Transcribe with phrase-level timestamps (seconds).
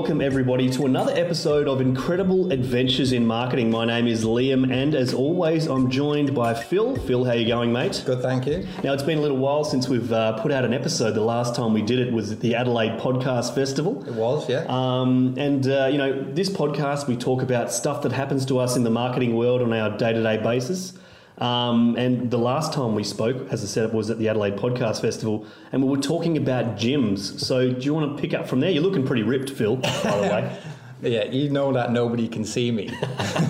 [0.00, 3.70] welcome everybody to another episode of Incredible Adventures in Marketing.
[3.70, 6.96] My name is Liam, and as always, I'm joined by Phil.
[6.96, 8.02] Phil, how you going, mate?
[8.06, 8.66] Good, thank you.
[8.82, 11.10] Now, it's been a little while since we've uh, put out an episode.
[11.10, 14.02] The last time we did it was at the Adelaide Podcast Festival.
[14.08, 14.64] It was, yeah.
[14.68, 18.76] Um, and, uh, you know, this podcast, we talk about stuff that happens to us
[18.76, 20.94] in the marketing world on our day to day basis.
[21.40, 25.00] Um, and the last time we spoke, as I said, was at the Adelaide Podcast
[25.00, 27.40] Festival, and we were talking about gyms.
[27.40, 28.70] So, do you want to pick up from there?
[28.70, 30.58] You're looking pretty ripped, Phil, by the way.
[31.02, 32.90] yeah, you know that nobody can see me.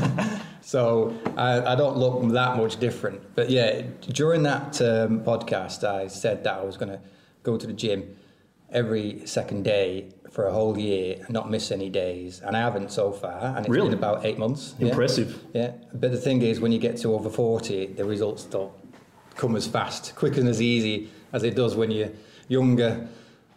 [0.61, 3.21] so, I, I, don't look that much different.
[3.35, 7.01] But yeah, during that um, podcast, I said that I was going to
[7.43, 8.17] go to the gym
[8.71, 12.93] every second day for a whole year and not miss any days, and I haven't
[12.93, 13.91] so far, and it's really?
[13.91, 14.75] been about eight months.
[14.79, 15.43] Impressive.
[15.53, 15.63] Yeah.
[15.63, 18.73] yeah, but the thing is, when you get to over forty, the results don't
[19.37, 22.13] come as fast, quick and as easy as it does when you're
[22.49, 23.09] younger.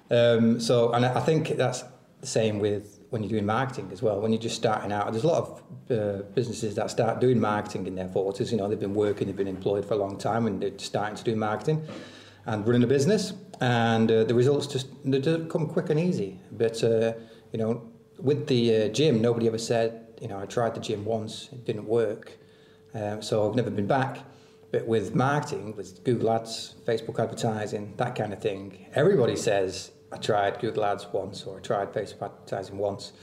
[0.09, 1.83] Um, so, and I think that's
[2.21, 4.19] the same with when you're doing marketing as well.
[4.19, 7.85] When you're just starting out, there's a lot of uh, businesses that start doing marketing
[7.85, 8.51] in their forties.
[8.51, 11.16] You know, they've been working, they've been employed for a long time, and they're starting
[11.16, 11.85] to do marketing
[12.45, 16.39] and running a business and uh, the results just they just come quick and easy.
[16.52, 17.13] But uh,
[17.52, 21.05] you know, with the uh, gym, nobody ever said, you know, I tried the gym
[21.05, 22.38] once, it didn't work,
[22.94, 24.19] um, so I've never been back.
[24.72, 30.17] But with marketing, with Google Ads, Facebook advertising, that kind of thing, everybody says I
[30.17, 33.13] tried Google Ads once or I tried Facebook advertising once,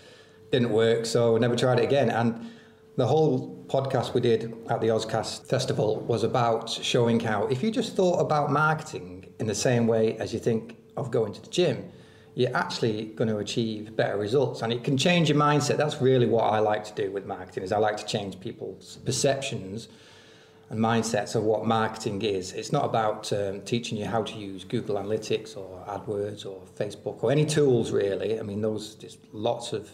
[0.52, 2.08] didn't work, so I never tried it again.
[2.08, 2.50] And
[2.96, 7.70] the whole podcast we did at the Auscast Festival was about showing how if you
[7.70, 11.48] just thought about marketing in the same way as you think of going to the
[11.48, 11.90] gym,
[12.34, 14.62] you're actually going to achieve better results.
[14.62, 15.76] And it can change your mindset.
[15.76, 18.98] That's really what i like to do with marketing is i like to change people's
[19.04, 19.88] perceptions
[20.68, 22.52] and mindsets of what marketing is.
[22.52, 27.22] It's not about um, teaching you how to use google analytics or adwords or facebook
[27.22, 28.38] or any tools really.
[28.38, 29.90] I mean those just lots of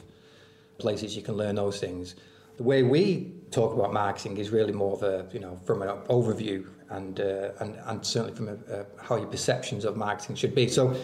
[0.78, 2.16] places you can learn those things
[2.56, 5.88] the way we talk about marketing is really more of a you know from an
[6.08, 10.54] overview and uh, and, and certainly from a, uh, how your perceptions of marketing should
[10.54, 10.68] be.
[10.68, 10.96] So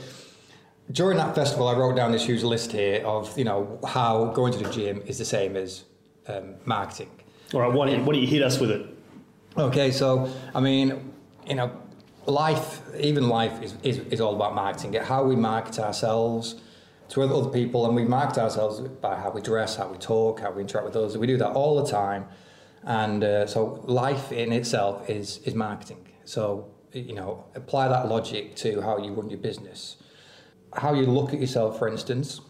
[0.90, 4.52] during that festival, I wrote down this huge list here of you know how going
[4.52, 5.84] to the gym is the same as
[6.28, 7.10] um, marketing.
[7.54, 8.86] All right, why don't, you, why don't you hit us with it?
[9.58, 11.12] Okay, so I mean,
[11.46, 11.70] you know,
[12.26, 14.94] life, even life is, is, is all about marketing.
[14.94, 16.56] How we market ourselves
[17.12, 20.50] to other people, and we market ourselves by how we dress, how we talk, how
[20.50, 21.18] we interact with others.
[21.18, 22.26] We do that all the time.
[22.84, 26.08] And uh, so life in itself is is marketing.
[26.24, 29.96] So you know, apply that logic to how you run your business.
[30.74, 32.40] How you look at yourself, for instance,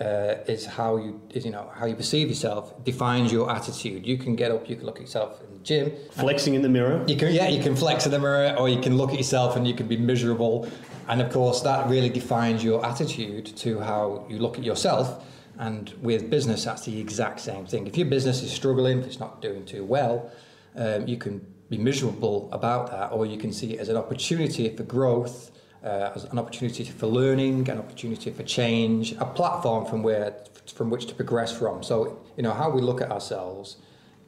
[0.00, 4.06] uh, is how you is, you know how you perceive yourself defines your attitude.
[4.06, 6.68] You can get up, you can look at yourself in the gym, flexing in the
[6.68, 7.04] mirror.
[7.06, 9.56] You can yeah, you can flex in the mirror, or you can look at yourself
[9.56, 10.68] and you can be miserable.
[11.06, 15.22] And of course, that really defines your attitude to how you look at yourself
[15.58, 17.86] and with business, that's the exact same thing.
[17.86, 20.30] If your business is struggling, if it's not doing too well,
[20.74, 24.74] um, you can be miserable about that, or you can see it as an opportunity
[24.76, 25.52] for growth,
[25.84, 30.34] uh, as an opportunity for learning, an opportunity for change, a platform from where
[30.74, 31.82] from which to progress from.
[31.82, 33.76] So, you know, how we look at ourselves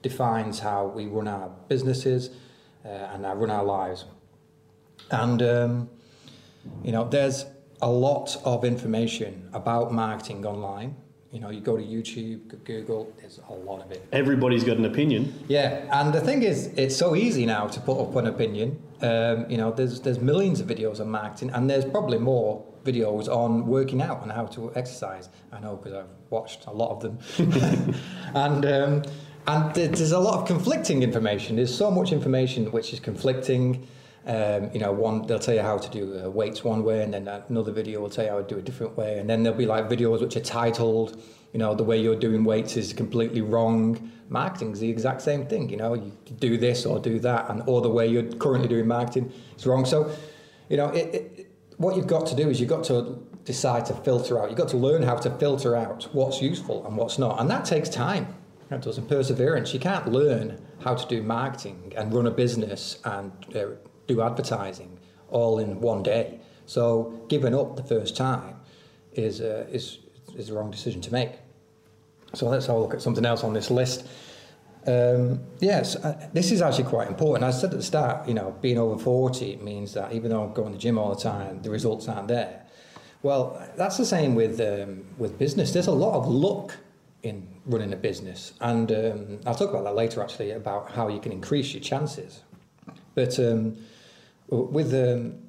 [0.02, 2.30] defines how we run our businesses
[2.84, 4.04] uh, and run our lives.
[5.10, 5.90] And um,
[6.82, 7.46] you know, there's
[7.80, 10.96] a lot of information about marketing online
[11.32, 14.06] you know, you go to YouTube, Google, there's a lot of it.
[14.12, 15.34] Everybody's got an opinion.
[15.48, 18.80] Yeah, and the thing is, it's so easy now to put up an opinion.
[19.02, 23.28] Um, you know, there's there's millions of videos on marketing, and there's probably more videos
[23.28, 25.28] on working out and how to exercise.
[25.52, 27.94] I know because I've watched a lot of them,
[28.34, 28.64] and.
[28.64, 29.02] Um,
[29.48, 31.54] and there's a lot of conflicting information.
[31.54, 33.86] There's so much information which is conflicting.
[34.26, 37.14] Um, you know, one they'll tell you how to do uh, weights one way, and
[37.14, 39.58] then another video will tell you how to do a different way, and then there'll
[39.58, 41.22] be like videos which are titled,
[41.52, 44.10] you know, the way you're doing weights is completely wrong.
[44.28, 47.80] Marketing's the exact same thing, you know, you do this or do that, and or
[47.80, 49.84] the way you're currently doing marketing is wrong.
[49.84, 50.10] So,
[50.68, 53.94] you know, it, it, what you've got to do is you've got to decide to
[53.94, 54.48] filter out.
[54.48, 57.64] You've got to learn how to filter out what's useful and what's not, and that
[57.64, 58.34] takes time.
[58.70, 59.72] That does and perseverance.
[59.72, 63.66] You can't learn how to do marketing and run a business and uh,
[64.06, 64.98] do advertising
[65.30, 66.40] all in one day.
[66.66, 68.56] So giving up the first time
[69.12, 69.98] is, uh, is,
[70.36, 71.32] is the wrong decision to make.
[72.34, 74.06] So let's have a look at something else on this list.
[74.86, 77.44] Um, yes, uh, this is actually quite important.
[77.44, 80.52] I said at the start, you know, being over 40 means that even though I'm
[80.52, 82.62] going to the gym all the time, the results aren't there.
[83.22, 85.72] Well, that's the same with, um, with business.
[85.72, 86.76] There's a lot of luck
[87.22, 88.52] in running a business.
[88.60, 92.42] And um, I'll talk about that later, actually, about how you can increase your chances.
[93.14, 93.78] But um,
[94.48, 95.42] with um,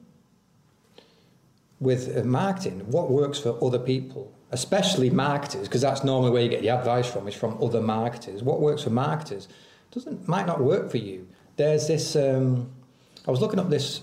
[1.79, 6.49] with uh, marketing, what works for other people especially marketers, because that's normally where you
[6.49, 8.43] get the advice from, is from other marketers.
[8.43, 9.47] What works for marketers
[9.91, 11.27] doesn't might not work for you.
[11.55, 12.15] There's this.
[12.15, 12.71] Um,
[13.27, 14.01] I was looking up this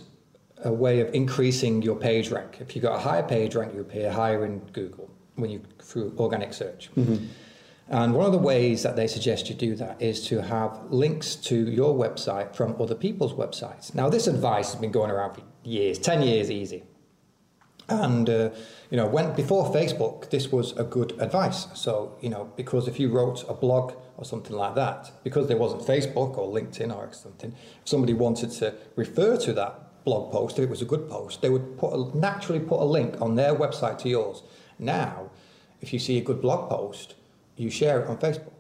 [0.64, 2.58] a way of increasing your page rank.
[2.60, 6.14] If you got a higher page rank, you appear higher in Google when you through
[6.18, 6.90] organic search.
[6.96, 7.26] Mm-hmm.
[7.88, 11.36] And one of the ways that they suggest you do that is to have links
[11.36, 13.94] to your website from other people's websites.
[13.94, 16.84] Now, this advice has been going around for years, 10 years easy.
[17.88, 18.50] And, uh,
[18.90, 21.66] you know, when before Facebook, this was a good advice.
[21.74, 25.58] So, you know, because if you wrote a blog or something like that, because there
[25.58, 27.52] wasn't Facebook or LinkedIn or something,
[27.82, 31.42] if somebody wanted to refer to that blog post, if it was a good post,
[31.42, 34.42] they would put a, naturally put a link on their website to yours.
[34.78, 35.30] Now,
[35.82, 37.14] if you see a good blog post,
[37.56, 38.50] you share it on Facebook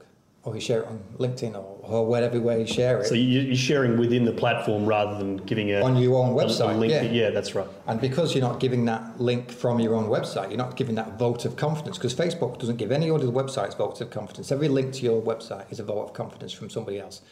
[0.44, 3.06] or you share it on LinkedIn or, or whatever way you share it.
[3.06, 6.78] So you're sharing within the platform rather than giving a on your own website.
[6.78, 7.02] Link yeah.
[7.02, 7.66] yeah, that's right.
[7.86, 11.18] And because you're not giving that link from your own website, you're not giving that
[11.18, 14.52] vote of confidence because Facebook doesn't give any other websites votes of confidence.
[14.52, 17.22] Every link to your website is a vote of confidence from somebody else.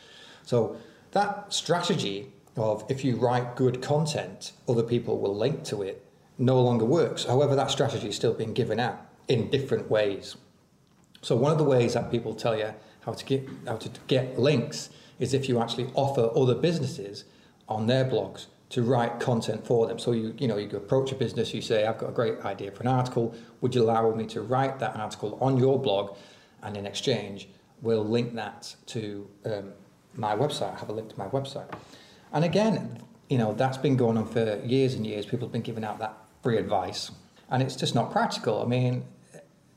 [0.44, 0.76] So
[1.10, 6.04] that strategy of if you write good content, other people will link to it,
[6.38, 7.24] no longer works.
[7.24, 10.36] However, that strategy is still being given out in different ways.
[11.22, 14.38] So one of the ways that people tell you how to get how to get
[14.38, 17.24] links is if you actually offer other businesses
[17.68, 19.98] on their blogs to write content for them.
[19.98, 22.72] So you you know you approach a business, you say, I've got a great idea
[22.72, 23.34] for an article.
[23.60, 26.16] Would you allow me to write that article on your blog,
[26.62, 27.48] and in exchange,
[27.82, 29.72] we'll link that to um,
[30.14, 30.78] my website.
[30.80, 31.70] Have a link to my website.
[32.32, 32.98] And again,
[33.28, 35.24] you know that's been going on for years and years.
[35.24, 37.10] People have been giving out that free advice,
[37.50, 38.62] and it's just not practical.
[38.62, 39.04] I mean,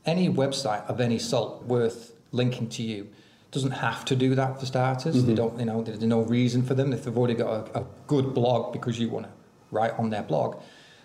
[0.06, 3.08] any website of any salt worth linking to you
[3.50, 5.16] doesn't have to do that for starters.
[5.16, 5.26] Mm-hmm.
[5.26, 7.86] They don't, you know, there's no reason for them if they've already got a, a
[8.06, 9.32] good blog because you want to
[9.70, 10.60] write on their blog.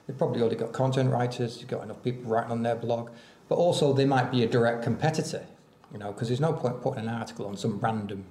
[0.06, 1.60] They've probably already got content writers.
[1.60, 3.12] You've got enough people writing on their blog,
[3.48, 5.46] but also they might be a direct competitor.
[5.94, 8.26] You know, because there's no point putting an article on some random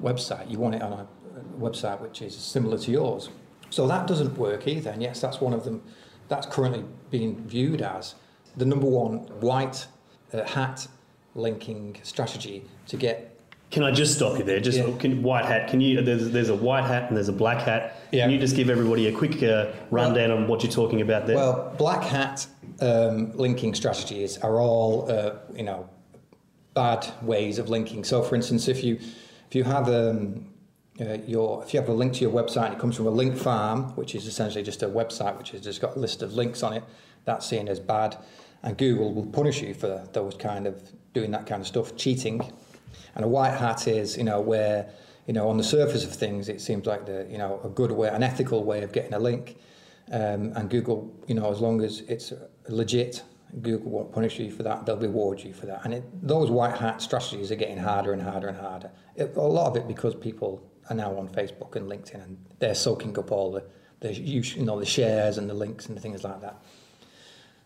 [0.00, 0.50] website.
[0.50, 1.06] You want it on a
[1.58, 3.30] website which is similar to yours.
[3.70, 4.90] So that doesn't work either.
[4.90, 5.82] And yes, that's one of them.
[6.28, 8.14] That's currently being viewed as
[8.56, 9.86] the number one white
[10.34, 10.86] uh, hat
[11.34, 13.30] linking strategy to get.
[13.70, 14.60] Can I just stop you there?
[14.60, 14.96] Just yeah.
[14.98, 15.68] can, white hat.
[15.68, 16.00] Can you?
[16.00, 17.96] There's, there's a white hat and there's a black hat.
[18.12, 18.24] Yeah.
[18.24, 21.26] Can you just give everybody a quick uh, rundown well, on what you're talking about
[21.26, 21.36] there?
[21.36, 22.46] Well, black hat
[22.80, 25.88] um, linking strategies are all uh, you know
[26.74, 28.04] bad ways of linking.
[28.04, 28.96] So, for instance, if you
[29.48, 30.46] if you have um,
[31.00, 33.10] uh, your if you have a link to your website and it comes from a
[33.10, 36.34] link farm, which is essentially just a website which has just got a list of
[36.34, 36.84] links on it,
[37.24, 38.16] that's seen as bad
[38.64, 40.82] and Google will punish you for those kind of
[41.12, 42.40] doing that kind of stuff, cheating.
[43.14, 44.90] And a white hat is, you know, where,
[45.26, 47.92] you know, on the surface of things, it seems like the, you know, a good
[47.92, 49.58] way, an ethical way of getting a link.
[50.10, 52.32] Um, and Google, you know, as long as it's
[52.68, 53.22] legit,
[53.60, 55.82] Google won't punish you for that; they'll reward you for that.
[55.84, 58.90] And it, those white hat strategies are getting harder and harder and harder.
[59.14, 62.74] It, a lot of it because people are now on Facebook and LinkedIn, and they're
[62.74, 63.64] soaking up all the,
[64.00, 66.62] the you know, the shares and the links and things like that.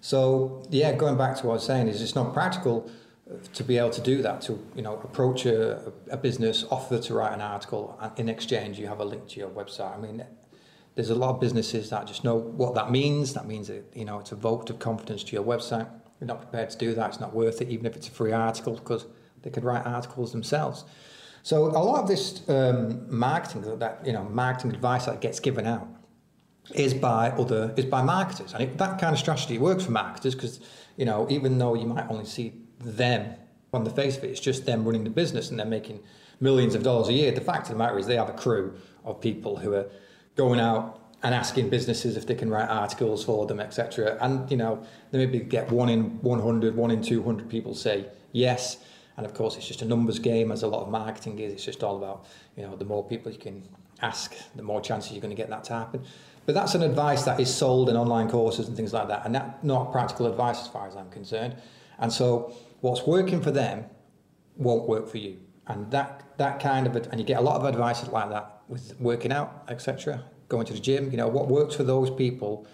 [0.08, 2.90] So yeah, going back to what I was saying is it's not practical
[3.52, 7.12] to be able to do that to you know approach a, a business offer to
[7.12, 9.94] write an article and in exchange you have a link to your website.
[9.94, 10.24] I mean
[10.94, 13.34] there's a lot of businesses that just know what that means.
[13.34, 15.86] That means that you know it's a vote of confidence to your website.
[16.18, 17.10] You're not prepared to do that.
[17.10, 19.04] It's not worth it even if it's a free article because
[19.42, 20.86] they could write articles themselves.
[21.42, 25.66] So a lot of this um, marketing that you know marketing advice that gets given
[25.66, 25.86] out
[26.74, 30.34] is by other is by marketers, and it, that kind of strategy works for marketers
[30.34, 30.60] because
[30.96, 33.34] you know even though you might only see them
[33.72, 36.00] on the face of it, it's just them running the business and they're making
[36.40, 37.32] millions of dollars a year.
[37.32, 39.86] The fact of the matter is they have a crew of people who are
[40.36, 44.16] going out and asking businesses if they can write articles for them, etc.
[44.20, 48.78] And you know they maybe get one in 100, one in 200 people say yes.
[49.16, 51.52] And of course, it's just a numbers game, as a lot of marketing is.
[51.52, 53.64] It's just all about, you know, the more people you can
[54.00, 56.04] ask, the more chances you're going to get that to happen.
[56.48, 59.34] But that's an advice that is sold in online courses and things like that, and
[59.34, 61.56] that's not practical advice as far as I'm concerned.
[61.98, 63.84] And so, what's working for them
[64.56, 65.36] won't work for you,
[65.66, 68.98] and that that kind of and you get a lot of advice like that with
[68.98, 70.24] working out, etc.
[70.48, 72.66] Going to the gym, you know, what works for those people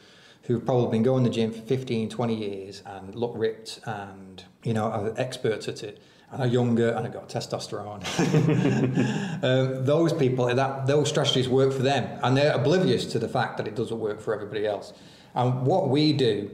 [0.45, 4.45] who've probably been going to the gym for 15, 20 years and look ripped and
[4.63, 6.01] you know are experts at it
[6.35, 8.03] and are younger and have got testosterone.
[9.45, 13.57] um, those people, that those strategies work for them, and they're oblivious to the fact
[13.57, 14.93] that it doesn't work for everybody else.
[15.35, 16.51] And what we do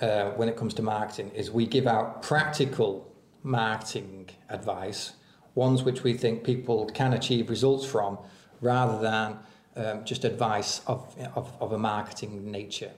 [0.00, 5.14] uh, when it comes to marketing is we give out practical marketing advice,
[5.56, 8.18] ones which we think people can achieve results from,
[8.60, 9.38] rather than
[9.76, 12.92] um, just advice of, of, of a marketing nature.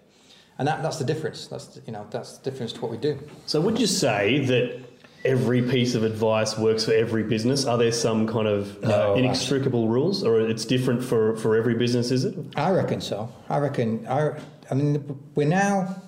[0.59, 1.47] and that, that's the difference.
[1.47, 3.19] That's you know that's the difference to what we do.
[3.47, 4.83] So would you say that
[5.25, 7.65] every piece of advice works for every business?
[7.65, 11.75] Are there some kind of uh, No, inextricable rules, or it's different for, for every
[11.75, 12.11] business?
[12.11, 12.37] Is it?
[12.57, 13.33] I reckon so.
[13.49, 14.07] I reckon.
[14.07, 14.39] I,
[14.71, 16.03] I mean, we're now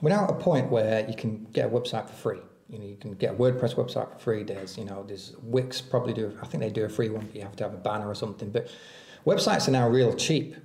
[0.00, 2.40] we're now at a point where you can get a website for free.
[2.68, 4.42] You know, you can get a WordPress website for free.
[4.42, 6.36] There's, you know, there's Wix probably do.
[6.42, 8.14] I think they do a free one, but you have to have a banner or
[8.14, 8.50] something.
[8.50, 8.68] But
[9.26, 10.56] websites are now real cheap,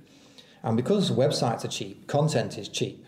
[0.62, 3.04] and because websites are cheap, content is cheap.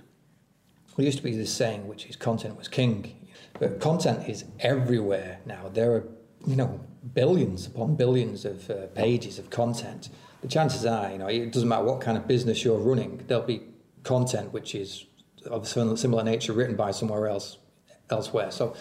[0.97, 3.16] There used to be this saying, which is content was king,
[3.59, 5.71] but content is everywhere now.
[5.73, 6.09] There are,
[6.47, 6.80] you know,
[7.14, 10.09] billions upon billions of uh, pages of content.
[10.42, 13.45] The chances are, you know, it doesn't matter what kind of business you're running, there'll
[13.45, 13.62] be
[14.02, 15.04] content which is
[15.47, 17.59] of similar similar nature written by somewhere else,
[18.11, 18.50] elsewhere.
[18.50, 18.75] So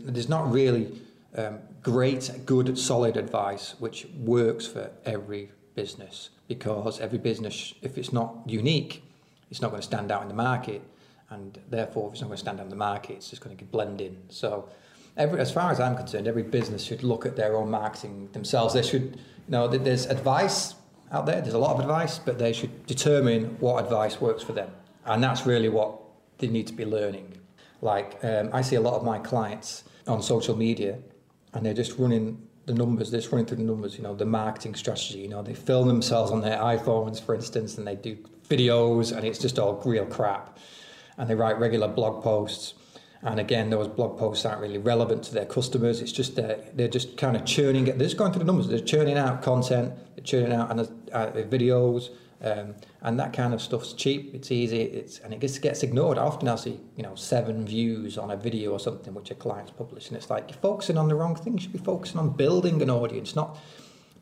[0.00, 1.00] there's not really
[1.36, 8.12] um, great, good, solid advice which works for every business because every business, if it's
[8.12, 9.02] not unique,
[9.50, 10.82] it's not going to stand out in the market,
[11.30, 13.56] and therefore, if it's not going to stand out in the market, it's just going
[13.56, 14.16] to blend in.
[14.28, 14.68] So,
[15.16, 18.74] every, as far as I'm concerned, every business should look at their own marketing themselves.
[18.74, 20.74] They should, you know, there's advice
[21.10, 21.40] out there.
[21.40, 24.70] There's a lot of advice, but they should determine what advice works for them,
[25.04, 25.98] and that's really what
[26.38, 27.38] they need to be learning.
[27.82, 30.98] Like um, I see a lot of my clients on social media,
[31.54, 33.10] and they're just running the numbers.
[33.10, 33.96] They're just running through the numbers.
[33.96, 35.18] You know, the marketing strategy.
[35.18, 38.16] You know, they film themselves on their iPhones, for instance, and they do
[38.48, 40.58] videos, and it's just all real crap.
[41.18, 42.74] And they write regular blog posts.
[43.22, 46.00] And again, those blog posts aren't really relevant to their customers.
[46.00, 47.98] It's just they're, they're just kind of churning it.
[47.98, 48.68] They're just going through the numbers.
[48.68, 49.94] They're churning out content.
[50.14, 50.80] They're churning out and
[51.12, 52.10] uh, videos,
[52.42, 54.34] um, and that kind of stuff's cheap.
[54.34, 54.82] It's easy.
[54.82, 56.18] It's and it gets gets ignored.
[56.18, 59.72] Often I'll see you know seven views on a video or something which a client's
[59.72, 61.54] published, and it's like you're focusing on the wrong thing.
[61.54, 63.58] You should be focusing on building an audience, not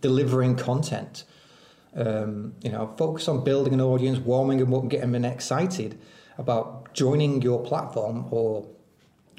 [0.00, 1.24] delivering content.
[1.96, 5.98] Um, you know, focus on building an audience, warming them up, getting them excited
[6.38, 8.66] about joining your platform or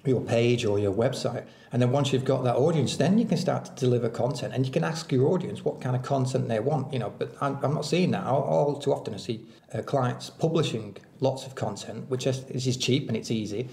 [0.06, 1.46] your page or your website.
[1.72, 4.66] And then once you've got that audience, then you can start to deliver content and
[4.66, 7.58] you can ask your audience what kind of content they want, you know, but I'm,
[7.64, 8.26] I'm not seeing that.
[8.26, 12.78] All, all, too often I see uh, clients publishing lots of content, which is, is
[12.78, 13.68] cheap and it's easy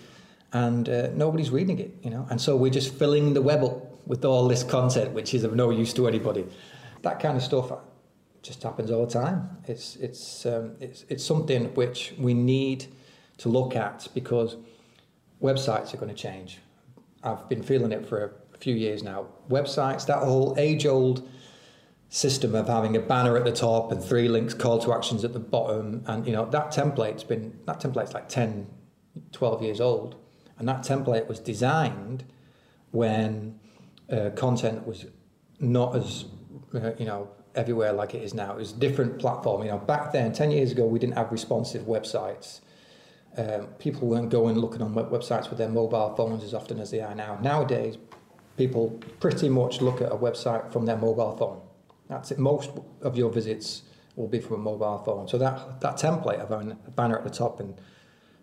[0.53, 2.27] and uh, nobody's reading it, you know.
[2.31, 5.55] And so we're just filling the web up with all this content, which is of
[5.55, 6.45] no use to anybody.
[7.03, 7.73] That kind of stuff
[8.43, 9.49] just happens all the time.
[9.67, 12.87] It's, it's, um, it's, it's something which we need
[13.43, 14.57] to look at because
[15.43, 16.61] websites are going to change.
[17.25, 19.27] I've been feeling it for a few years now.
[19.49, 21.29] Websites, that whole age old
[22.09, 25.33] system of having a banner at the top and three links, call to actions at
[25.33, 28.69] the bottom, and you know, that template's been that template's like 10,
[29.33, 30.15] 12 years old.
[30.59, 32.23] And that template was designed
[32.93, 33.59] when
[34.09, 35.07] uh, content was
[35.59, 36.27] not as
[36.75, 38.53] uh, you know everywhere like it is now.
[38.53, 39.65] It was different platform.
[39.65, 42.61] You know, back then, ten years ago, we didn't have responsive websites.
[43.37, 46.91] Um, people weren't going looking on web- websites with their mobile phones as often as
[46.91, 47.39] they are now.
[47.41, 47.97] Nowadays,
[48.57, 51.61] people pretty much look at a website from their mobile phone.
[52.09, 52.39] That's it.
[52.39, 52.71] Most
[53.01, 53.83] of your visits
[54.17, 55.29] will be from a mobile phone.
[55.29, 57.75] So that that template of having a banner at the top and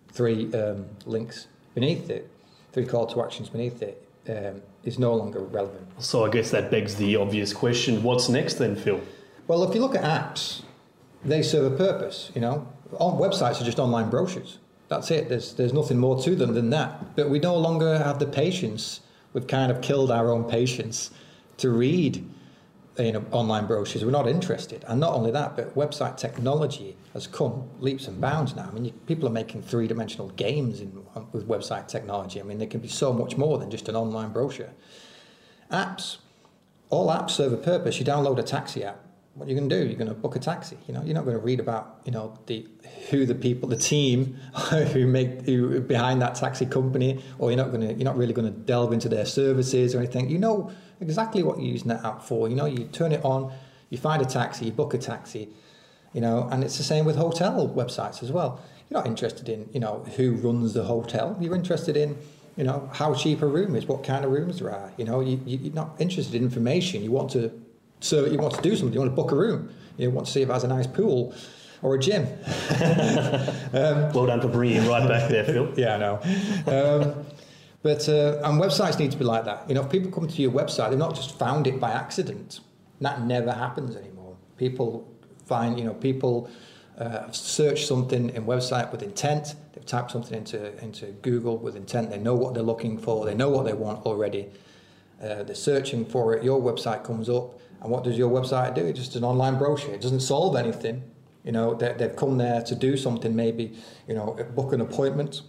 [0.08, 2.28] three um, links beneath it,
[2.72, 5.86] three call to actions beneath it, um, is no longer relevant.
[6.02, 9.00] So I guess that begs the obvious question: What's next then, Phil?
[9.46, 10.62] Well, if you look at apps,
[11.24, 12.30] they serve a purpose.
[12.34, 14.58] You know, websites are just online brochures.
[14.90, 15.28] That's it.
[15.28, 17.16] There's there's nothing more to them than that.
[17.16, 19.00] But we no longer have the patience.
[19.32, 21.12] We've kind of killed our own patience
[21.58, 22.28] to read
[22.98, 24.04] you know, online brochures.
[24.04, 24.84] We're not interested.
[24.88, 28.68] And not only that, but website technology has come leaps and bounds now.
[28.68, 32.40] I mean, you, people are making three dimensional games in, um, with website technology.
[32.40, 34.70] I mean, there can be so much more than just an online brochure.
[35.70, 36.18] Apps,
[36.88, 38.00] all apps serve a purpose.
[38.00, 39.04] You download a taxi app.
[39.34, 39.86] What are you going to do?
[39.86, 40.76] You're going to book a taxi.
[40.88, 42.66] You know, you're not going to read about you know the
[43.10, 44.34] who the people, the team
[44.92, 48.32] who make who behind that taxi company, or you're not going to you're not really
[48.32, 50.28] going to delve into their services or anything.
[50.28, 50.70] You know
[51.00, 52.48] exactly what you're using that app for.
[52.48, 53.52] You know, you turn it on,
[53.88, 55.48] you find a taxi, you book a taxi,
[56.12, 58.60] you know, and it's the same with hotel websites as well.
[58.88, 61.36] You're not interested in, you know, who runs the hotel.
[61.40, 62.18] You're interested in,
[62.56, 64.92] you know, how cheap a room is, what kind of rooms there are.
[64.96, 67.02] You know, you, you're not interested in information.
[67.02, 67.52] You want to
[68.00, 68.92] serve, you want to do something.
[68.92, 69.72] You want to book a room.
[69.96, 71.34] You want to see if it has a nice pool
[71.82, 72.24] or a gym.
[73.72, 75.72] um, well done for right back there, Phil.
[75.76, 76.20] yeah, I know.
[76.66, 77.26] Um,
[77.82, 79.68] but uh, and websites need to be like that.
[79.68, 82.60] You know, if people come to your website, they've not just found it by accident.
[83.00, 84.36] That never happens anymore.
[84.58, 85.08] People
[85.46, 86.50] find, you know, people
[86.98, 89.54] uh, search something in website with intent.
[89.72, 92.10] They've typed something into into Google with intent.
[92.10, 93.24] They know what they're looking for.
[93.24, 94.50] They know what they want already.
[95.20, 96.42] Uh, they're searching for it.
[96.42, 98.86] Your website comes up, and what does your website do?
[98.86, 99.92] It's just an online brochure.
[99.92, 101.02] It doesn't solve anything.
[101.44, 105.42] You know, they, they've come there to do something, maybe, you know, book an appointment,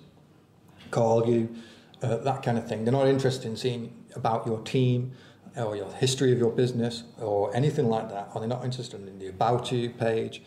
[0.90, 1.54] call you,
[2.02, 2.86] uh, that kind of thing.
[2.86, 5.14] They're not interested in seeing about your team
[5.56, 9.20] or your history of your business or anything like that, or they're not interested in
[9.20, 10.42] the About You page.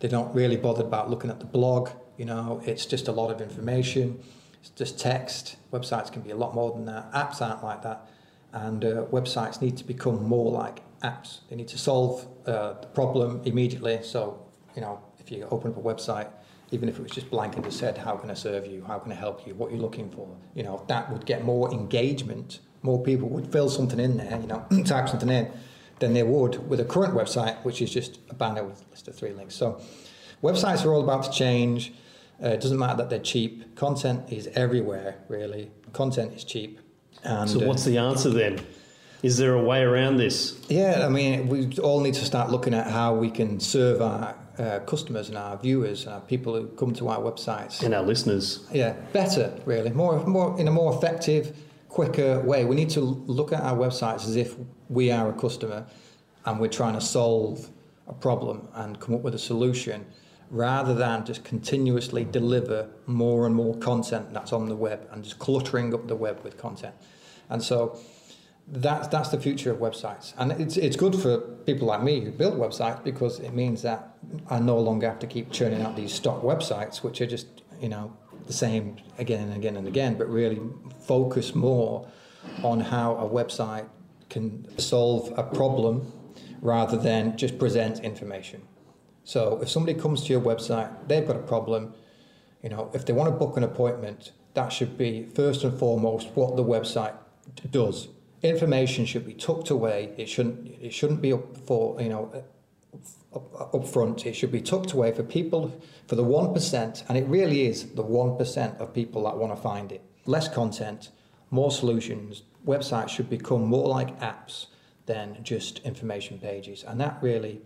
[0.00, 1.90] They don't really bother about looking at the blog.
[2.16, 4.22] You know, it's just a lot of information.
[4.60, 5.56] It's just text.
[5.72, 7.12] Websites can be a lot more than that.
[7.12, 8.08] Apps aren't like that.
[8.52, 11.40] And uh, websites need to become more like apps.
[11.50, 14.02] They need to solve uh, the problem immediately.
[14.02, 16.30] So, you know, if you open up a website,
[16.70, 18.84] even if it was just blank and just said, how can I serve you?
[18.84, 19.54] How can I help you?
[19.54, 20.28] What are you looking for?
[20.54, 22.60] You know, that would get more engagement.
[22.82, 25.50] More people would fill something in there, you know, type something in,
[25.98, 29.08] than they would with a current website, which is just a banner with a list
[29.08, 29.54] of three links.
[29.54, 29.80] So
[30.42, 31.92] websites are all about to change.
[32.42, 33.76] Uh, it doesn't matter that they're cheap.
[33.76, 35.70] Content is everywhere, really.
[35.92, 36.80] Content is cheap.
[37.24, 38.60] And, so what's uh, the answer then?
[39.22, 40.58] Is there a way around this?
[40.68, 44.36] Yeah, I mean, we all need to start looking at how we can serve our
[44.58, 48.02] uh, customers and our viewers and our people who come to our websites and our
[48.02, 48.66] listeners.
[48.72, 51.56] Yeah, better, really, more, more in a more effective,
[51.88, 52.64] quicker way.
[52.64, 54.54] We need to look at our websites as if
[54.88, 55.86] we are a customer
[56.44, 57.68] and we're trying to solve
[58.06, 60.06] a problem and come up with a solution
[60.50, 65.38] rather than just continuously deliver more and more content that's on the web and just
[65.38, 66.94] cluttering up the web with content.
[67.48, 67.98] And so
[68.68, 72.32] that's that's the future of websites, and it's it's good for people like me who
[72.32, 74.16] build websites because it means that
[74.50, 77.46] I no longer have to keep churning out these stock websites, which are just
[77.80, 80.60] you know the same again and again and again, but really
[81.00, 82.08] focus more
[82.62, 83.86] on how a website
[84.30, 86.12] can solve a problem
[86.60, 88.62] rather than just present information.
[89.26, 91.92] So if somebody comes to your website, they've got a problem,
[92.62, 96.28] you know, if they want to book an appointment, that should be first and foremost
[96.34, 97.12] what the website
[97.70, 98.08] does
[98.42, 100.12] information should be tucked away.
[100.16, 100.68] It shouldn't.
[100.80, 102.44] It shouldn't be up for you know
[103.34, 104.26] up, up front.
[104.26, 107.90] It should be tucked away for people for the one percent, and it really is
[107.94, 110.02] the one percent of people that want to find it.
[110.24, 111.10] Less content,
[111.50, 112.42] more solutions.
[112.66, 114.66] Websites should become more like apps
[115.06, 117.60] than just information pages, and that really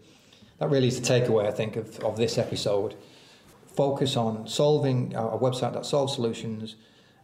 [0.60, 2.94] that really is the takeaway I think of, of this episode.
[3.74, 6.76] Focus on solving a website that solves solutions.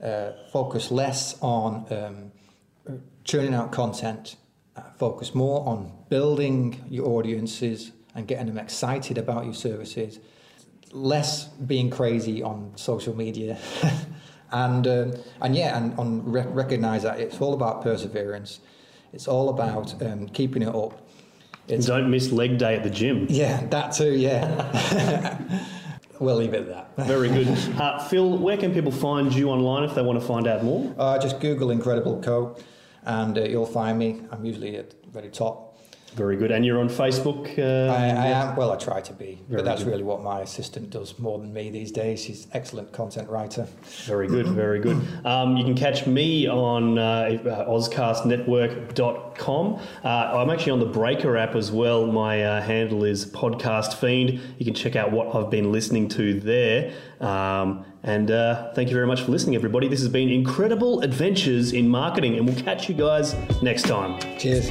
[0.03, 4.37] Uh, focus less on um, churning out content,
[4.77, 10.18] uh, focus more on building your audiences and getting them excited about your services,
[10.92, 13.59] less being crazy on social media.
[14.53, 18.61] and um, and yeah, and on re- recognize that it's all about perseverance.
[19.12, 21.06] It's all about um, keeping it up.
[21.68, 23.26] It's, Don't miss leg day at the gym.
[23.29, 24.12] Yeah, that too.
[24.12, 25.64] Yeah.
[26.20, 27.07] we'll leave it at that.
[27.07, 27.48] Very good.
[27.76, 30.94] Uh, Phil, where can people find you online if they want to find out more?
[30.96, 32.57] Uh, just Google Incredible Co
[33.07, 34.20] and uh, you'll find me.
[34.31, 35.65] I'm usually at the very top.
[36.16, 36.50] Very good.
[36.50, 37.59] And you're on Facebook?
[37.59, 38.57] Uh, I, I, am.
[38.57, 39.38] Well, I try to be.
[39.48, 39.90] Very but that's good.
[39.90, 42.24] really what my assistant does more than me these days.
[42.24, 43.68] She's excellent content writer.
[44.07, 44.46] Very good.
[44.46, 44.96] Very good.
[45.26, 49.81] Um, you can catch me on uh, AuscastNetwork.com.
[50.02, 52.07] Uh, I'm actually on the Breaker app as well.
[52.07, 54.40] My uh, handle is Podcast Fiend.
[54.57, 56.94] You can check out what I've been listening to there.
[57.20, 59.87] Um, and uh, thank you very much for listening, everybody.
[59.88, 64.18] This has been Incredible Adventures in Marketing, and we'll catch you guys next time.
[64.38, 64.70] Cheers.